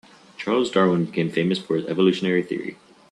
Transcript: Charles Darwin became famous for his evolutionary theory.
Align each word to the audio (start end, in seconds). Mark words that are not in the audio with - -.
Charles 0.35 0.71
Darwin 0.71 1.05
became 1.05 1.29
famous 1.29 1.59
for 1.59 1.75
his 1.75 1.85
evolutionary 1.85 2.41
theory. 2.41 2.75